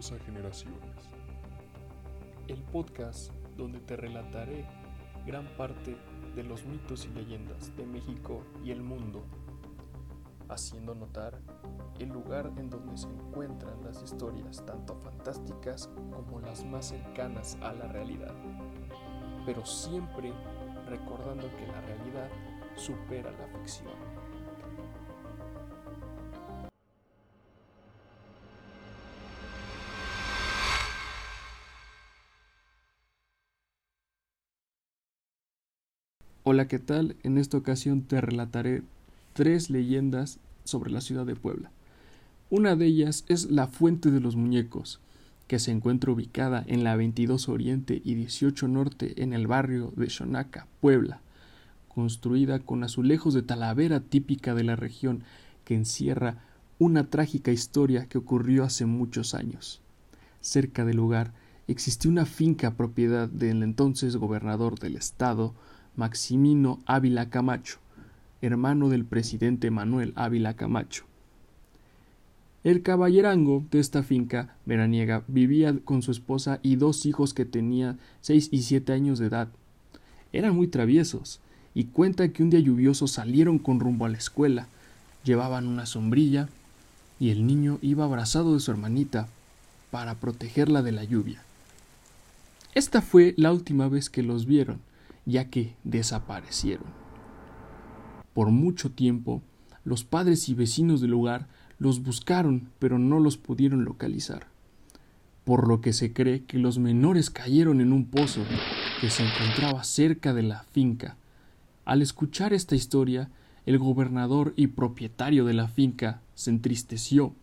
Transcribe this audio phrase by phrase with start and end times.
[0.00, 1.10] Generaciones.
[2.48, 4.64] El podcast donde te relataré
[5.26, 5.94] gran parte
[6.34, 9.22] de los mitos y leyendas de México y el mundo,
[10.48, 11.38] haciendo notar
[11.98, 17.74] el lugar en donde se encuentran las historias tanto fantásticas como las más cercanas a
[17.74, 18.34] la realidad,
[19.44, 20.32] pero siempre
[20.88, 22.30] recordando que la realidad
[22.74, 23.92] supera la ficción.
[36.52, 37.14] Hola, ¿qué tal?
[37.22, 38.82] En esta ocasión te relataré
[39.34, 41.70] tres leyendas sobre la ciudad de Puebla.
[42.50, 44.98] Una de ellas es la Fuente de los Muñecos,
[45.46, 50.10] que se encuentra ubicada en la 22 Oriente y 18 Norte en el barrio de
[50.10, 51.20] Xonaca, Puebla,
[51.86, 55.22] construida con azulejos de talavera típica de la región
[55.64, 56.38] que encierra
[56.80, 59.82] una trágica historia que ocurrió hace muchos años.
[60.40, 61.32] Cerca del lugar
[61.68, 65.54] existía una finca propiedad del entonces gobernador del estado,
[66.00, 67.76] Maximino Ávila Camacho,
[68.40, 71.04] hermano del presidente Manuel Ávila Camacho.
[72.64, 77.98] El caballerango de esta finca veraniega vivía con su esposa y dos hijos que tenían
[78.22, 79.48] seis y siete años de edad.
[80.32, 81.38] Eran muy traviesos,
[81.74, 84.68] y cuenta que un día lluvioso salieron con rumbo a la escuela.
[85.22, 86.48] Llevaban una sombrilla,
[87.18, 89.28] y el niño iba abrazado de su hermanita
[89.90, 91.42] para protegerla de la lluvia.
[92.74, 94.80] Esta fue la última vez que los vieron,
[95.26, 96.86] ya que desaparecieron.
[98.32, 99.42] Por mucho tiempo,
[99.84, 104.46] los padres y vecinos del lugar los buscaron, pero no los pudieron localizar,
[105.44, 108.42] por lo que se cree que los menores cayeron en un pozo
[109.00, 111.16] que se encontraba cerca de la finca.
[111.84, 113.30] Al escuchar esta historia,
[113.66, 117.34] el gobernador y propietario de la finca se entristeció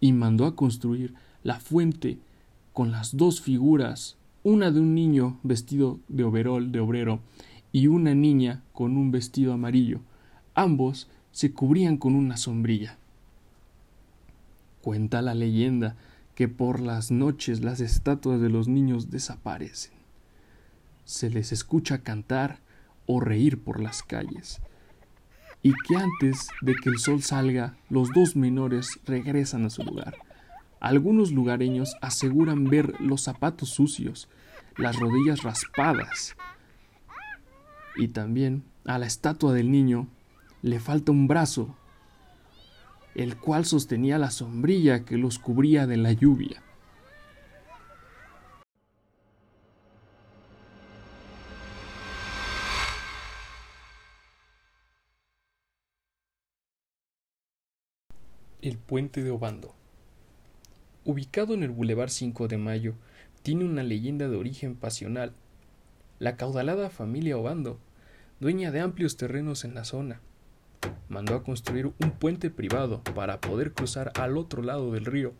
[0.00, 2.18] y mandó a construir la fuente
[2.72, 4.17] con las dos figuras
[4.48, 7.20] una de un niño vestido de overol de obrero
[7.70, 10.00] y una niña con un vestido amarillo.
[10.54, 12.96] Ambos se cubrían con una sombrilla.
[14.80, 15.96] Cuenta la leyenda
[16.34, 19.92] que por las noches las estatuas de los niños desaparecen.
[21.04, 22.60] Se les escucha cantar
[23.04, 24.62] o reír por las calles,
[25.62, 30.16] y que antes de que el sol salga los dos menores regresan a su lugar.
[30.80, 34.28] Algunos lugareños aseguran ver los zapatos sucios,
[34.78, 36.36] las rodillas raspadas.
[37.96, 40.06] Y también a la estatua del niño
[40.62, 41.76] le falta un brazo,
[43.14, 46.62] el cual sostenía la sombrilla que los cubría de la lluvia.
[58.60, 59.78] El puente de Obando
[61.08, 62.94] ubicado en el Boulevard 5 de Mayo,
[63.42, 65.32] tiene una leyenda de origen pasional.
[66.18, 67.78] La caudalada familia Obando,
[68.40, 70.20] dueña de amplios terrenos en la zona,
[71.08, 75.34] mandó a construir un puente privado para poder cruzar al otro lado del río.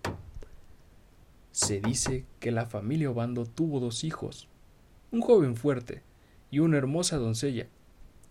[1.53, 4.48] Se dice que la familia Obando tuvo dos hijos,
[5.10, 6.03] un joven fuerte
[6.50, 7.66] y una hermosa doncella,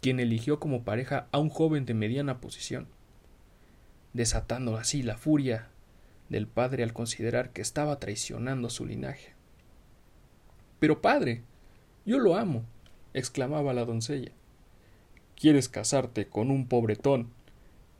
[0.01, 2.87] quien eligió como pareja a un joven de mediana posición,
[4.13, 5.69] desatando así la furia
[6.29, 9.36] del padre al considerar que estaba traicionando su linaje.
[10.79, 11.41] Pero padre,
[12.05, 12.63] yo lo amo,
[13.13, 14.31] exclamaba la doncella.
[15.35, 17.29] ¿Quieres casarte con un pobretón?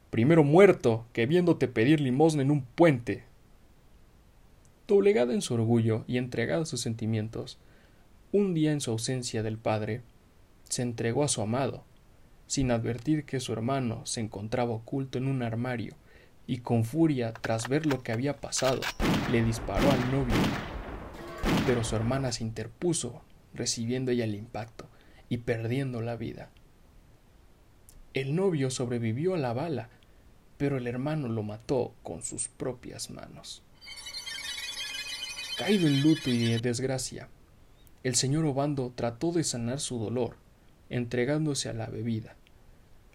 [0.10, 3.24] Primero muerto que viéndote pedir limosna en un puente.
[4.88, 7.58] Doblegada en su orgullo y entregada a sus sentimientos,
[8.32, 10.02] un día en su ausencia del padre,
[10.64, 11.84] se entregó a su amado,
[12.46, 15.96] sin advertir que su hermano se encontraba oculto en un armario
[16.48, 18.80] y con furia, tras ver lo que había pasado,
[19.32, 20.77] le disparó al novio.
[21.68, 23.22] Pero su hermana se interpuso,
[23.54, 24.88] recibiendo ella el impacto
[25.30, 26.50] y perdiendo la vida.
[28.16, 29.90] El novio sobrevivió a la bala,
[30.58, 33.62] pero el hermano lo mató con sus propias manos.
[35.60, 37.30] Caído en luto y de desgracia,
[38.04, 40.38] el señor Obando trató de sanar su dolor,
[40.90, 42.36] entregándose a la bebida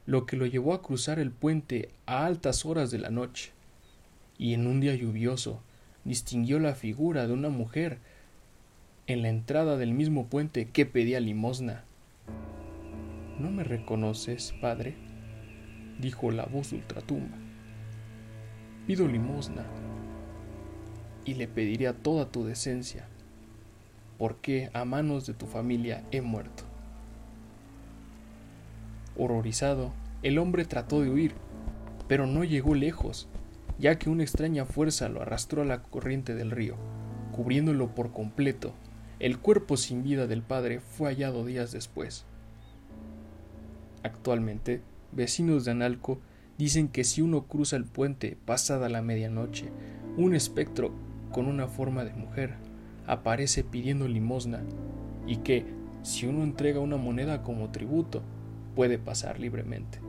[0.06, 3.52] lo que lo llevó a cruzar el puente a altas horas de la noche,
[4.36, 5.62] y en un día lluvioso
[6.04, 7.98] distinguió la figura de una mujer
[9.08, 11.84] en la entrada del mismo puente que pedía limosna.
[13.38, 14.94] ¿No me reconoces, padre?
[15.98, 17.36] dijo la voz ultratumba.
[18.86, 19.64] Pido limosna
[21.24, 23.06] y le pediría toda tu decencia,
[24.18, 26.64] porque a manos de tu familia he muerto.
[29.16, 31.34] Horrorizado, el hombre trató de huir,
[32.08, 33.28] pero no llegó lejos,
[33.78, 36.76] ya que una extraña fuerza lo arrastró a la corriente del río,
[37.32, 38.74] cubriéndolo por completo.
[39.18, 42.24] El cuerpo sin vida del padre fue hallado días después.
[44.02, 44.82] Actualmente,
[45.12, 46.18] vecinos de Analco
[46.58, 49.70] dicen que si uno cruza el puente pasada la medianoche,
[50.16, 50.92] un espectro
[51.30, 52.54] con una forma de mujer
[53.06, 54.62] aparece pidiendo limosna
[55.26, 55.64] y que,
[56.02, 58.22] si uno entrega una moneda como tributo,
[58.74, 60.00] puede pasar libremente.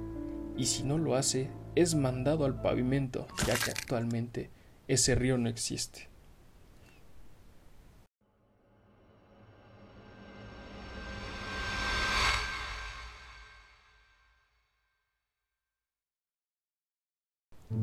[0.58, 4.50] Y si no lo hace, es mandado al pavimento, ya que actualmente
[4.88, 6.13] ese río no existe.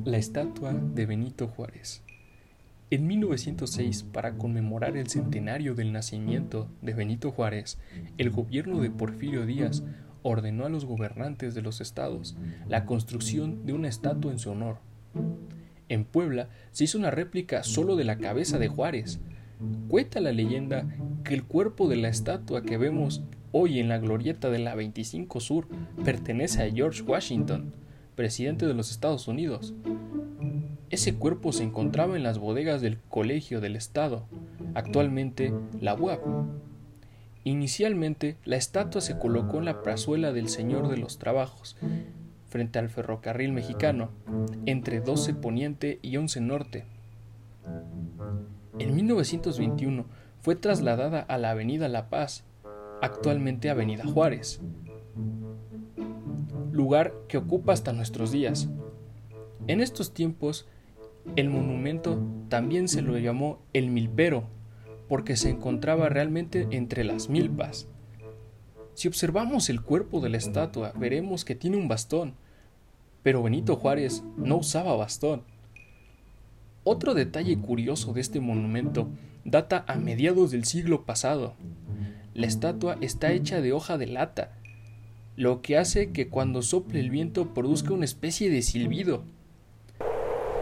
[0.04, 2.02] La estatua de Benito Juárez.
[2.90, 7.78] En 1906, para conmemorar el centenario del nacimiento de Benito Juárez,
[8.18, 9.84] el gobierno de Porfirio Díaz
[10.22, 12.36] ordenó a los gobernantes de los estados
[12.68, 14.78] la construcción de una estatua en su honor.
[15.88, 19.20] En Puebla se hizo una réplica solo de la cabeza de Juárez.
[19.88, 20.86] Cuenta la leyenda
[21.24, 23.22] que el cuerpo de la estatua que vemos
[23.52, 25.68] hoy en la glorieta de la 25 Sur
[26.04, 27.74] pertenece a George Washington,
[28.20, 29.72] presidente de los Estados Unidos.
[30.90, 34.26] Ese cuerpo se encontraba en las bodegas del Colegio del Estado,
[34.74, 36.20] actualmente la UAP.
[37.44, 41.78] Inicialmente, la estatua se colocó en la plazuela del Señor de los Trabajos,
[42.50, 44.10] frente al ferrocarril mexicano,
[44.66, 46.84] entre 12 Poniente y 11 Norte.
[48.78, 50.04] En 1921
[50.42, 52.44] fue trasladada a la Avenida La Paz,
[53.00, 54.60] actualmente Avenida Juárez,
[56.72, 58.68] lugar que ocupa hasta nuestros días.
[59.66, 60.66] En estos tiempos
[61.36, 62.18] el monumento
[62.48, 64.44] también se lo llamó el milpero,
[65.08, 67.88] porque se encontraba realmente entre las milpas.
[68.94, 72.34] Si observamos el cuerpo de la estatua, veremos que tiene un bastón,
[73.22, 75.42] pero Benito Juárez no usaba bastón.
[76.84, 79.08] Otro detalle curioso de este monumento
[79.44, 81.54] data a mediados del siglo pasado.
[82.34, 84.56] La estatua está hecha de hoja de lata,
[85.36, 89.22] lo que hace que cuando sople el viento produzca una especie de silbido.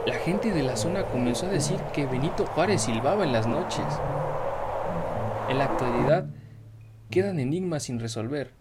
[0.06, 3.84] La gente de la zona comenzó a decir que Benito Juárez silbaba en las noches.
[5.48, 6.30] En la actualidad
[7.10, 8.52] quedan enigmas sin resolver.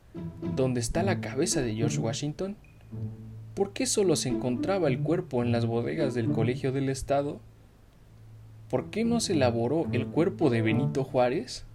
[0.55, 2.57] ¿Dónde está la cabeza de George Washington?
[3.53, 7.39] ¿Por qué solo se encontraba el cuerpo en las bodegas del Colegio del Estado?
[8.69, 11.66] ¿Por qué no se elaboró el cuerpo de Benito Juárez?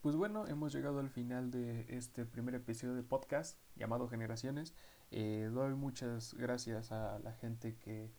[0.00, 4.72] Pues bueno, hemos llegado al final de este primer episodio de podcast llamado Generaciones.
[5.10, 8.10] Eh, doy muchas gracias a la gente que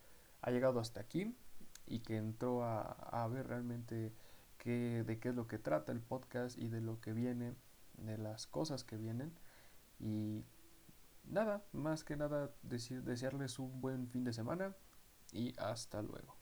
[0.42, 1.34] ha llegado hasta aquí
[1.88, 4.12] y que entró a, ver realmente
[4.58, 7.56] qué, de qué es lo que trata el podcast y de lo que viene,
[7.94, 9.32] de las cosas que vienen.
[9.98, 10.44] Y
[11.24, 14.76] nada, más que nada decir, desearles un buen fin de semana
[15.32, 16.41] y hasta luego.